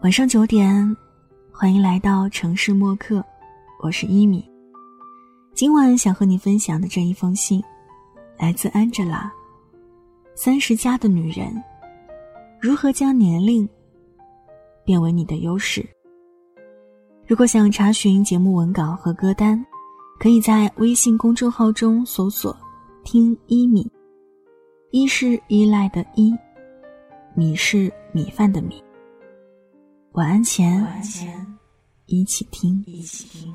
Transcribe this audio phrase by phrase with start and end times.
[0.00, 0.96] 晚上九点，
[1.50, 3.22] 欢迎来到城市默客，
[3.82, 4.48] 我是伊米。
[5.54, 7.60] 今晚想和你分享的这一封信，
[8.38, 9.28] 来自 Angela。
[10.36, 11.52] 三十加的女人，
[12.60, 13.68] 如何将年龄
[14.84, 15.84] 变为你的优势？
[17.26, 19.66] 如果想查询节目文稿和歌单，
[20.20, 22.56] 可以在微信公众号中搜索
[23.02, 23.90] “听伊米”，
[24.92, 26.32] 一是依赖的依，
[27.34, 28.80] 米是米饭的米。
[30.12, 30.84] 晚安前，
[32.06, 32.82] 一起听。
[32.86, 33.54] 一起听。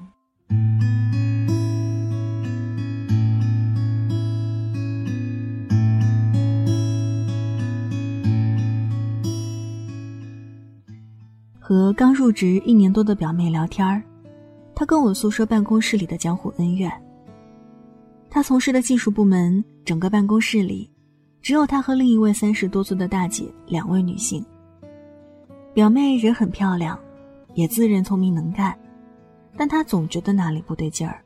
[11.60, 14.02] 和刚入职一年多的表妹聊天儿，
[14.76, 16.90] 她跟我诉说办公室里的江湖恩怨。
[18.30, 20.90] 她从事的技术部门，整个办公室里，
[21.42, 24.46] 只有她和另一位三十多岁的大姐两位女性。
[25.74, 27.00] 表妹人很漂亮，
[27.56, 28.78] 也自认聪明能干，
[29.58, 31.24] 但她总觉得哪里不对劲儿。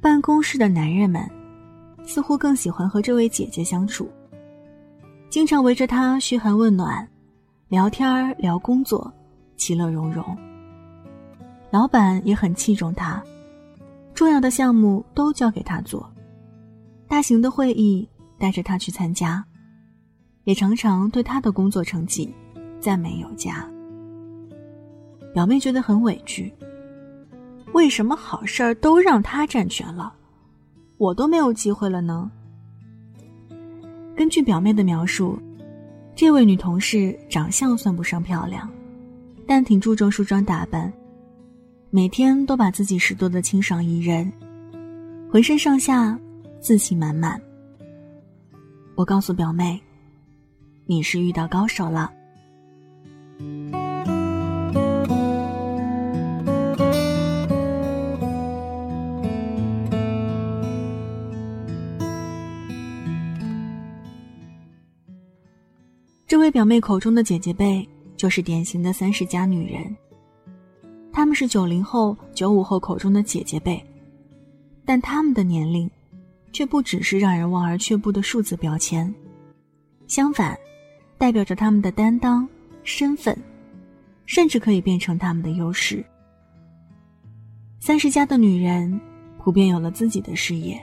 [0.00, 1.28] 办公室的男人们
[2.06, 4.08] 似乎更喜欢和这位姐姐相处，
[5.28, 7.08] 经常围着她嘘寒问暖，
[7.66, 9.12] 聊天儿聊工作，
[9.56, 10.24] 其乐融融。
[11.70, 13.20] 老板也很器重她，
[14.14, 16.08] 重要的项目都交给她做，
[17.08, 19.44] 大型的会议带着她去参加，
[20.44, 22.32] 也常常对她的工作成绩。
[22.80, 23.68] 赞美有加，
[25.34, 26.52] 表妹觉得很委屈。
[27.72, 30.12] 为什么好事儿都让他占全了，
[30.96, 32.30] 我都没有机会了呢？
[34.16, 35.38] 根据表妹的描述，
[36.14, 38.68] 这位女同事长相算不上漂亮，
[39.46, 40.92] 但挺注重梳妆打扮，
[41.90, 44.32] 每天都把自己拾掇的清爽宜人，
[45.30, 46.18] 浑身上下
[46.60, 47.40] 自信满满。
[48.96, 49.80] 我告诉表妹，
[50.86, 52.10] 你是遇到高手了。
[66.26, 69.96] 这位表妹口中的姐姐辈，就是典型的三十加女人。
[71.12, 73.82] 她们是九零后、九五后口中的姐姐辈，
[74.84, 75.90] 但她们的年龄，
[76.52, 79.12] 却不只是让人望而却步的数字标签，
[80.06, 80.56] 相反，
[81.16, 82.48] 代表着她们的担当、
[82.88, 83.36] 身份，
[84.24, 86.02] 甚至可以变成他们的优势。
[87.80, 88.98] 三十加的女人，
[89.38, 90.80] 普遍有了自己的事业，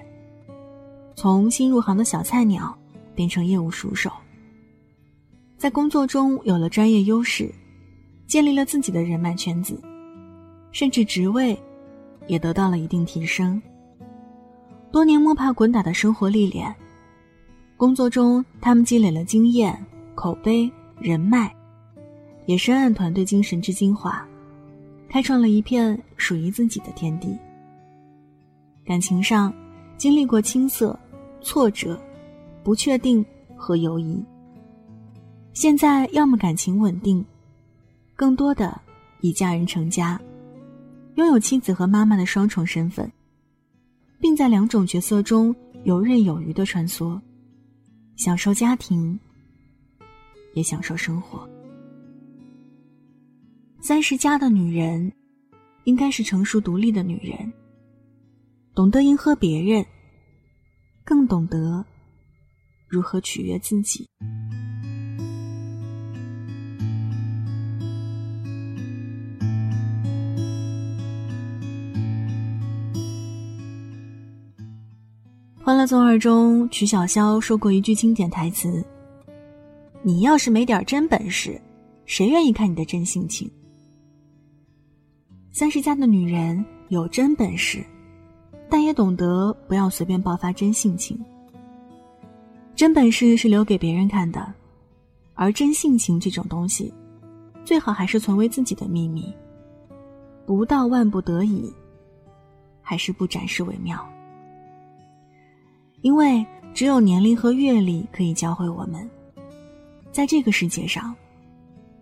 [1.16, 2.78] 从新入行的小菜鸟，
[3.16, 4.12] 变成业务熟手。
[5.58, 7.52] 在工作中有了专业优势，
[8.28, 9.82] 建立了自己的人脉圈子，
[10.72, 11.58] 甚至职位
[12.28, 13.60] 也得到了一定提升。
[14.92, 16.74] 多年摸爬滚打的生活历练，
[17.78, 19.84] 工作中他们积累了经验、
[20.14, 21.54] 口碑、人脉，
[22.46, 24.26] 也深谙团队精神之精华，
[25.10, 27.36] 开创了一片属于自己的天地。
[28.86, 29.54] 感情上，
[29.98, 30.98] 经历过青涩、
[31.42, 32.00] 挫折、
[32.64, 34.24] 不确定和犹疑。
[35.54, 37.26] 现在要么感情稳定，
[38.16, 38.80] 更多的
[39.22, 40.20] 已嫁人成家，
[41.16, 43.12] 拥有妻子和妈妈的双重身份，
[44.20, 47.20] 并在两种角色中游刃有余的穿梭，
[48.18, 49.18] 享受家庭，
[50.54, 51.50] 也享受生活。
[53.88, 55.14] 三十加的女人，
[55.84, 57.54] 应该是成熟独立的女人，
[58.74, 59.86] 懂得迎合别人，
[61.04, 61.86] 更懂得
[62.88, 64.10] 如何取悦自己。
[75.64, 78.84] 《欢乐颂二》中，曲筱绡说过一句经典台词
[80.02, 81.62] ：“你要是没点真本事，
[82.08, 83.48] 谁愿意看你的真性情？”
[85.58, 87.82] 三十加的女人有真本事，
[88.70, 91.18] 但也懂得不要随便爆发真性情。
[92.76, 94.54] 真本事是留给别人看的，
[95.34, 96.94] 而真性情这种东西，
[97.64, 99.34] 最好还是存为自己的秘密。
[100.46, 101.72] 不到万不得已，
[102.82, 104.06] 还是不展示为妙。
[106.02, 109.10] 因为只有年龄和阅历可以教会我们，
[110.12, 111.16] 在这个世界上，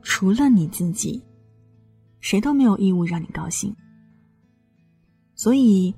[0.02, 1.22] 除了你自己，
[2.24, 3.76] 谁都没有义务让你高兴。
[5.36, 5.94] 所以，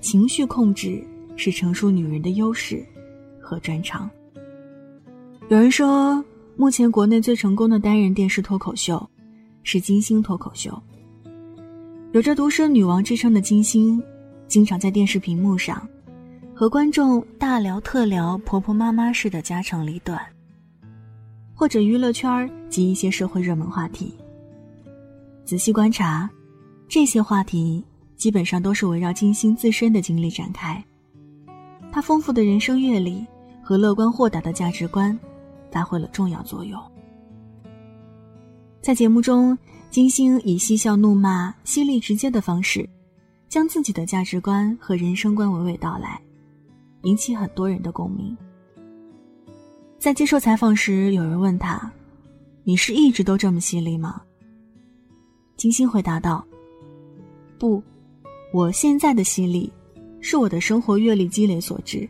[0.00, 1.04] 情绪控制
[1.34, 2.86] 是成熟女人的优势
[3.42, 4.08] 和专长。
[5.48, 6.24] 有人说，
[6.56, 9.10] 目前国内最成功的单人电视脱口秀
[9.64, 10.80] 是金星脱口秀。
[12.12, 14.00] 有着“独生女王”之称的金星，
[14.46, 15.86] 经常在电视屏幕上。
[16.54, 20.24] 和观众大聊特聊婆婆妈妈式的家长里短，
[21.52, 24.14] 或者娱乐圈及一些社会热门话题，
[25.44, 26.28] 仔细观察，
[26.88, 27.84] 这些话题
[28.16, 30.82] 基本上都是围绕金星自身的经历展开。
[31.92, 33.24] 他丰富的人生阅历
[33.62, 35.16] 和乐观豁达的价值观，
[35.70, 36.80] 发挥了重要作用。
[38.80, 39.56] 在节目中，
[39.90, 42.88] 金星以嬉笑怒骂、犀利直接的方式，
[43.48, 46.20] 将自己的价值观和人生观娓娓道来，
[47.02, 48.36] 引起很多人的共鸣。
[49.98, 51.90] 在接受采访时，有人问他
[52.64, 54.22] ：“你是一直都这么犀利吗？”
[55.56, 56.44] 金星回答道
[57.58, 57.82] ：“不，
[58.52, 59.72] 我现在的犀利，
[60.20, 62.08] 是我的生活阅历积累所致。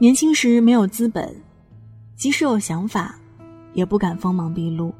[0.00, 1.34] 年轻时没有资本，
[2.16, 3.18] 即使有想法，
[3.74, 4.92] 也不敢锋芒毕露。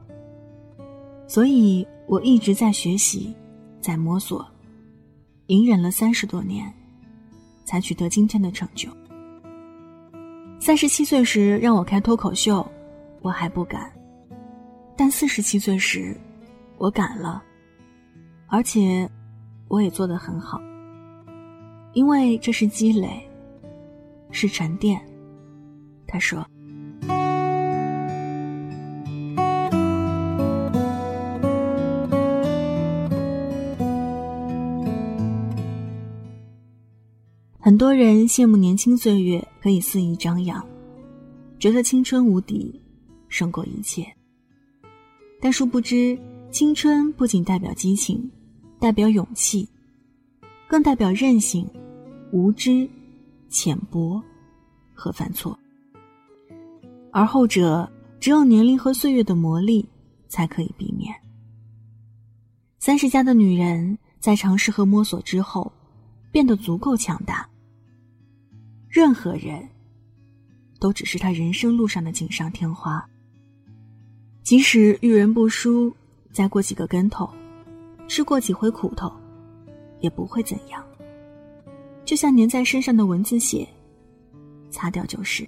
[1.27, 3.35] 所以我一直在学习，
[3.81, 4.47] 在摸索，
[5.47, 6.73] 隐忍了三十多年，
[7.65, 8.89] 才取得今天的成就。
[10.61, 12.67] 三十七岁时让我开脱口秀，
[13.23, 13.91] 我还不敢；
[14.95, 16.15] 但四十七岁时。”
[16.79, 17.43] 我敢了，
[18.47, 19.11] 而且
[19.67, 20.61] 我也做得很好，
[21.93, 23.29] 因为这是积累，
[24.31, 25.01] 是沉淀。
[26.07, 26.47] 他说
[37.59, 40.65] ：“很多人羡慕年轻岁月可以肆意张扬，
[41.59, 42.81] 觉得青春无敌，
[43.29, 44.07] 胜过一切。
[45.41, 46.17] 但殊不知。”
[46.51, 48.29] 青春不仅代表激情，
[48.81, 49.69] 代表勇气，
[50.67, 51.69] 更代表韧性、
[52.33, 52.89] 无知、
[53.51, 54.21] 浅薄
[54.95, 55.57] 和犯错。
[57.13, 59.85] 而后者只有年龄和岁月的磨砺
[60.29, 61.15] 才可以避免。
[62.79, 65.71] 三十加的女人在尝试和摸索之后，
[66.33, 67.47] 变得足够强大。
[68.89, 69.69] 任何人
[70.81, 73.07] 都只是她人生路上的锦上添花。
[74.43, 75.95] 即使遇人不淑。
[76.39, 77.29] 栽过几个跟头，
[78.07, 79.11] 吃过几回苦头，
[79.99, 80.81] 也不会怎样。
[82.05, 83.67] 就像粘在身上的蚊子血，
[84.71, 85.45] 擦掉就是。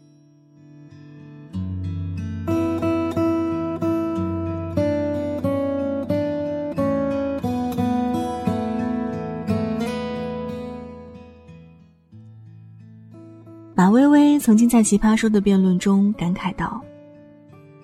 [13.77, 16.83] 马薇薇曾经在《奇葩说》的辩论中感慨道：“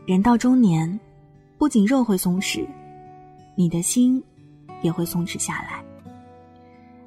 [0.09, 0.99] 人到中年，
[1.57, 2.67] 不仅肉会松弛。”
[3.57, 4.23] 你的心
[4.83, 5.83] 也会松弛下来。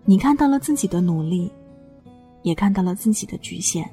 [0.03, 1.51] 你看到了自己的努力，
[2.41, 3.89] 也看到了自己的局限。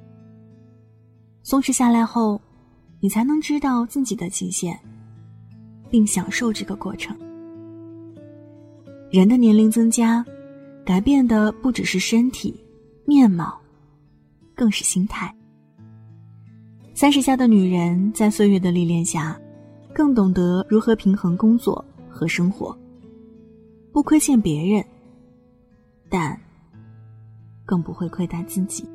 [1.42, 2.40] 松弛下来后，
[2.98, 4.76] 你才能知道自己的极限，
[5.90, 7.16] 并享受这个过程。
[9.10, 10.24] 人的年龄增加，
[10.84, 12.58] 改变的不只是身体
[13.04, 13.56] 面貌，
[14.54, 15.32] 更是心态。
[16.94, 19.38] 三十加的女人在岁月的历练下，
[19.94, 21.84] 更懂得如何平衡工作。
[22.16, 22.74] 和生活，
[23.92, 24.82] 不亏欠别人，
[26.08, 26.40] 但
[27.66, 28.88] 更不会亏待自己。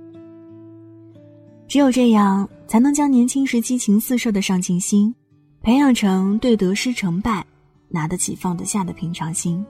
[1.67, 5.13] 只有这样，才能将年轻时激情四射的上进心，
[5.61, 7.45] 培养成对得失成败
[7.89, 9.63] 拿得起放得下的平常心。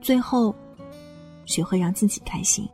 [0.00, 0.52] 最后，
[1.46, 2.68] 学会让自己开心。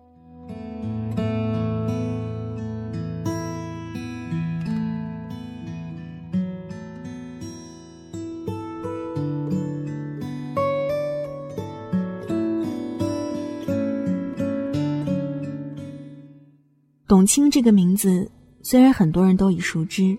[17.27, 18.31] 董卿这个名字
[18.63, 20.17] 虽然很多人都已熟知，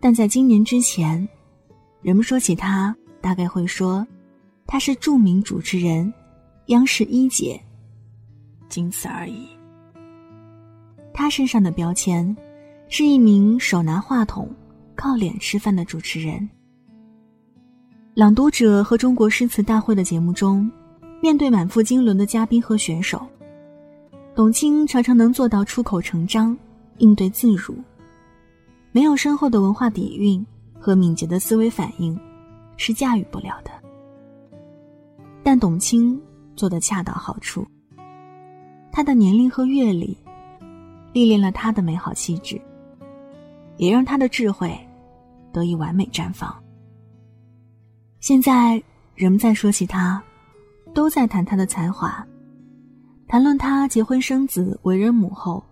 [0.00, 1.28] 但在今年之前，
[2.00, 4.06] 人们说起他，大概会说，
[4.66, 6.10] 他是著名主持人，
[6.68, 7.60] 央视一姐，
[8.66, 9.46] 仅此而已。
[11.12, 12.34] 他身上的标签，
[12.88, 14.48] 是一名手拿话筒、
[14.94, 16.36] 靠脸吃饭的主持人。
[18.14, 20.70] 《朗读者》和《中国诗词大会》的节目中，
[21.20, 23.20] 面对满腹经纶的嘉宾和选手。
[24.36, 26.54] 董卿常常能做到出口成章，
[26.98, 27.74] 应对自如，
[28.92, 30.44] 没有深厚的文化底蕴
[30.78, 32.20] 和敏捷的思维反应，
[32.76, 33.70] 是驾驭不了的。
[35.42, 36.20] 但董卿
[36.54, 37.66] 做的恰到好处，
[38.92, 40.14] 她的年龄和阅历，
[41.14, 42.60] 历练了她的美好气质，
[43.78, 44.78] 也让她的智慧
[45.50, 46.54] 得以完美绽放。
[48.20, 48.82] 现在
[49.14, 50.22] 人们在说起她，
[50.92, 52.22] 都在谈她的才华。
[53.28, 55.64] 谈论她结婚生子、为人母后，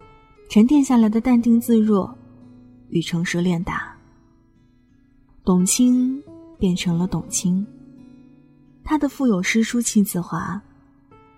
[0.51, 2.17] 沉淀下来的淡定自若
[2.89, 3.95] 与诚实练达。
[5.45, 6.23] 董卿
[6.59, 7.65] 变成了董卿，
[8.83, 10.61] 她的富有诗书气自华，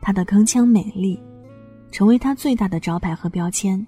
[0.01, 1.21] 她的铿锵美丽，
[1.91, 3.87] 成为她最大的招牌和标签，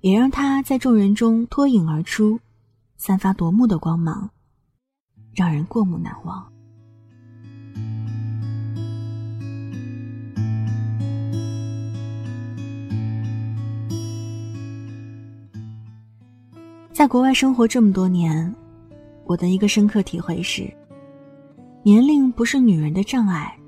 [0.00, 2.40] 也让她在众人中脱颖而出，
[2.96, 4.30] 散发夺目的光芒，
[5.34, 6.50] 让人过目难忘。
[17.02, 18.54] 在国外生活这么多年，
[19.24, 20.72] 我的一个深刻体会是：
[21.82, 23.58] 年龄不是女人的障碍，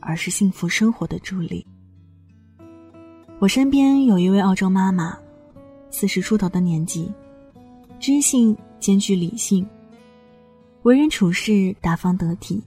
[0.00, 1.64] 而是幸福生活的助力。
[3.38, 5.16] 我身边有一位澳洲妈妈，
[5.88, 7.08] 四十出头的年纪，
[8.00, 9.64] 知性兼具理性，
[10.82, 12.60] 为人处事大方得体。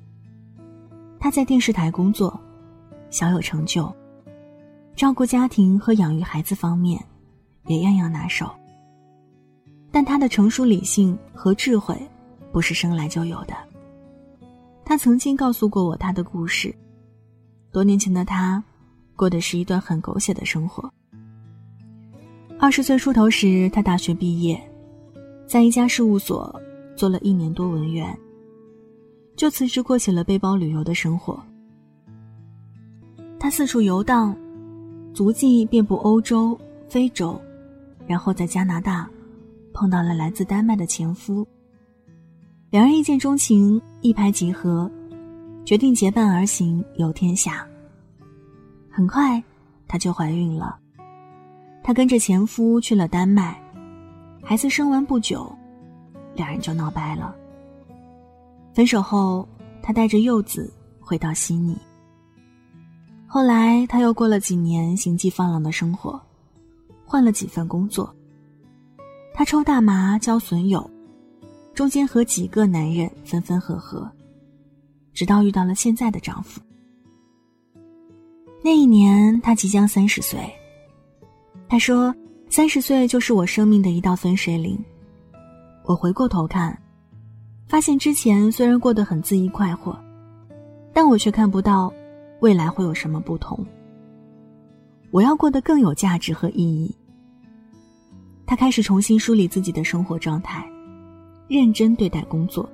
[1.19, 2.39] 她在电视台工作，
[3.09, 3.93] 小有成就，
[4.95, 6.97] 照顾家庭和养育孩子方面
[7.65, 8.49] 也样样拿手。
[9.95, 11.97] 但他的成熟理性和智慧，
[12.51, 13.55] 不是生来就有的。
[14.83, 16.75] 他曾经告诉过我他的故事，
[17.71, 18.61] 多年前的他。
[19.15, 20.91] 过的是一段很狗血的生活。
[22.59, 24.61] 二十岁出头时，他大学毕业，
[25.47, 26.53] 在一家事务所
[26.97, 28.13] 做了一年多文员，
[29.37, 31.41] 就辞职过起了背包旅游的生活。
[33.39, 34.35] 他四处游荡，
[35.13, 36.59] 足迹遍布欧洲、
[36.89, 37.39] 非洲，
[38.05, 39.09] 然后在加拿大
[39.75, 41.45] 碰到了来自丹麦的前夫，
[42.69, 44.89] 两人一见钟情，一拍即合，
[45.65, 47.67] 决定结伴而行，游天下。
[48.89, 49.43] 很快，
[49.85, 50.79] 她就怀孕了。
[51.83, 53.61] 她跟着前夫去了丹麦，
[54.41, 55.53] 孩子生完不久，
[56.35, 57.35] 两人就闹掰了。
[58.73, 59.45] 分手后，
[59.81, 61.77] 她带着幼子回到悉尼。
[63.27, 66.17] 后来，她又过了几年行迹放浪的生活，
[67.03, 68.15] 换了几份工作。
[69.37, 70.89] 她抽大麻，交损友，
[71.73, 74.09] 中间和几个男人分分合合，
[75.11, 76.61] 直到遇到了现在的丈夫。
[78.63, 80.39] 那一年，她即将三十岁。
[81.67, 82.15] 她说
[82.49, 84.81] ：“三十岁就是我生命的一道分水岭。”
[85.83, 86.81] 我回过头看，
[87.67, 89.99] 发现之前虽然过得很恣意快活，
[90.93, 91.91] 但我却看不到
[92.39, 93.65] 未来会有什么不同。
[95.11, 96.95] 我要过得更有价值和意义。
[98.45, 100.67] 她开始重新梳理自己的生活状态，
[101.47, 102.69] 认真对待工作，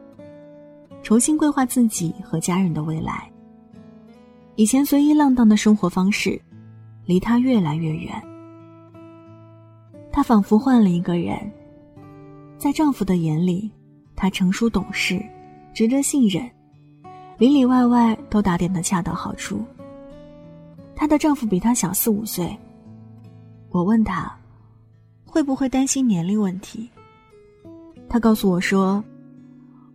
[1.01, 3.30] 重新规划自己和家人的未来。
[4.56, 6.40] 以前随意浪荡的生活方式，
[7.06, 8.22] 离她越来越远。
[10.12, 11.40] 她仿佛换了一个人，
[12.58, 13.72] 在丈夫的眼里，
[14.13, 15.24] 她成熟懂事，
[15.74, 16.44] 值得信任，
[17.38, 19.63] 里里外外都打点的恰到好处。
[20.94, 22.56] 她的丈夫比她小四五岁。
[23.70, 24.38] 我问她，
[25.32, 26.90] 会不会担心年龄问题？
[28.10, 29.02] 她告诉我说，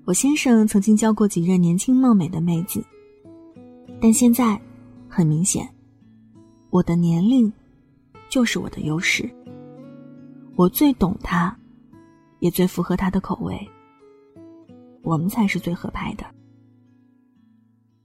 [0.06, 2.82] 我先生曾经交过几任年轻貌美的妹子。
[4.00, 4.58] 但现在，
[5.10, 5.68] 很明显，
[6.70, 7.52] 我的年龄
[8.30, 9.28] 就是我的优势。
[10.54, 11.54] 我最懂他，
[12.38, 13.60] 也最符合他的口味。
[15.02, 16.24] 我们才是最合拍的。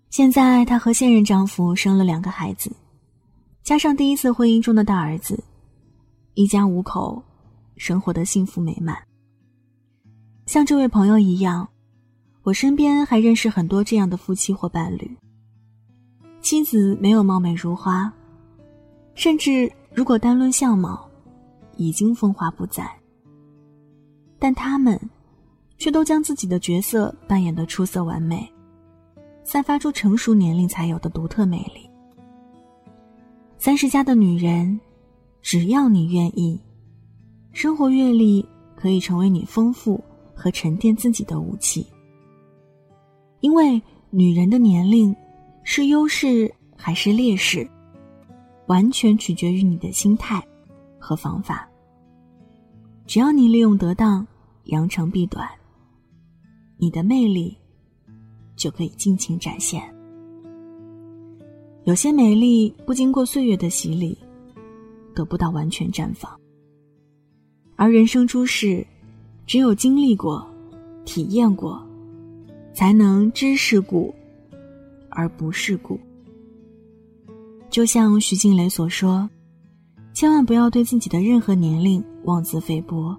[0.09, 2.69] 现在，她和现任丈夫生了两个孩子，
[3.63, 5.41] 加上第一次婚姻中的大儿子，
[6.33, 7.21] 一家五口
[7.75, 8.97] 生活的幸福美满。
[10.45, 11.67] 像这位朋友一样，
[12.43, 15.17] 我身边还认识很多这样的夫妻或伴侣。
[16.41, 18.11] 妻子没有貌美如花，
[19.13, 21.07] 甚至如果单论相貌，
[21.75, 22.89] 已经风华不再。
[24.39, 24.99] 但他们，
[25.77, 28.51] 却都将自己的角色扮演的出色完美，
[29.43, 31.89] 散发出成熟年龄才有的独特魅力。
[33.59, 34.79] 三十加的女人，
[35.41, 36.59] 只要你愿意，
[37.51, 38.45] 生活阅历
[38.75, 41.85] 可以成为你丰富和沉淀自己的武器。
[43.39, 45.15] 因为女人的年龄。
[45.63, 47.69] 是优势还是劣势，
[48.65, 50.43] 完全取决于你的心态
[50.97, 51.69] 和方法。
[53.05, 54.25] 只要你利用得当，
[54.65, 55.47] 扬长避短，
[56.77, 57.55] 你的魅力
[58.55, 59.83] 就可以尽情展现。
[61.83, 64.17] 有些美丽不经过岁月的洗礼，
[65.15, 66.31] 得不到完全绽放。
[67.75, 68.85] 而人生诸事，
[69.45, 70.45] 只有经历过、
[71.05, 71.81] 体验过，
[72.73, 74.13] 才能知世故。
[75.13, 75.99] 而不是故。
[77.69, 79.29] 就像徐静蕾所说
[80.15, 83.13] ：“千万不要对自己的任何年龄妄自菲薄，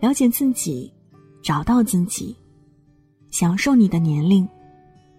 [0.00, 0.92] 了解自己，
[1.40, 2.36] 找到自己，
[3.30, 4.44] 享受你的年龄，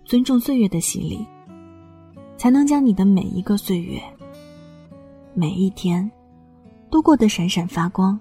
[0.04, 1.26] 尊重岁月的洗礼，
[2.38, 4.02] 才能将你的每一个岁月、
[5.36, 6.10] 每一天，
[6.92, 8.20] 都过得闪闪发光，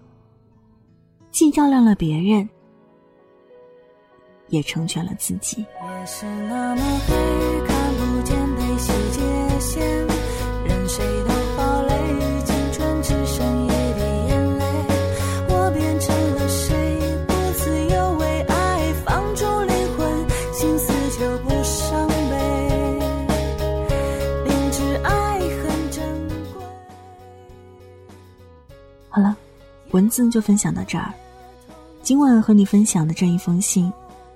[1.30, 2.48] 既照亮了别人。”
[4.48, 5.62] 也成全了自己。
[5.62, 9.41] 夜是那么黑，看不见被世界
[29.92, 31.12] 文字就分享到这儿。
[32.02, 33.90] 今晚和你分享的这一封信，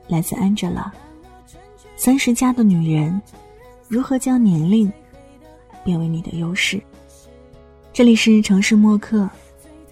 [0.07, 0.91] 来自 Angela。
[1.97, 3.21] 三十加的女人，
[3.89, 4.91] 如何将年龄
[5.83, 6.81] 变为你的优势？
[7.93, 9.29] 这里是城市默客，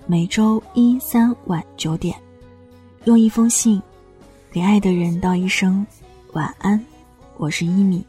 [0.07, 2.15] 每周一三晚九点，
[3.05, 3.83] 用一封信
[4.53, 5.85] 给爱的人道一声
[6.33, 6.79] 晚安。
[7.39, 8.05] 我是一米。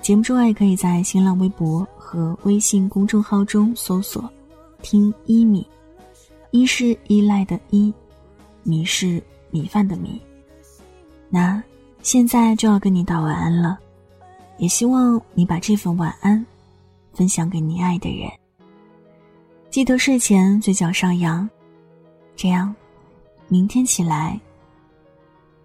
[0.00, 4.30] 节目之外，可以在新浪微博和微信公众号中搜索
[4.80, 5.66] “听一米”，
[6.52, 7.92] 一是依赖的依，
[8.62, 10.20] 米是米饭的米。
[11.30, 11.62] 那
[12.02, 13.78] 现在就要跟你道晚安了，
[14.58, 16.44] 也希望你把这份晚安
[17.14, 18.30] 分享给你爱的人。
[19.70, 21.48] 记得睡前嘴角上扬，
[22.36, 22.74] 这样，
[23.48, 24.38] 明天起来，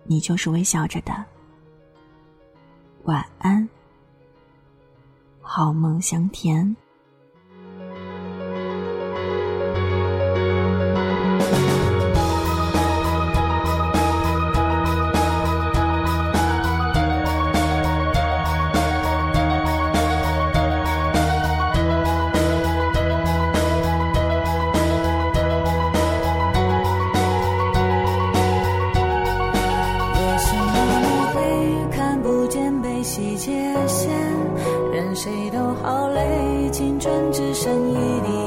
[0.05, 1.13] 你就是微笑着的。
[3.03, 3.67] 晚安，
[5.41, 6.73] 好梦香甜。
[37.07, 38.46] 人只剩一地。